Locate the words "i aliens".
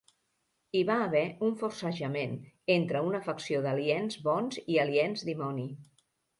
4.65-5.31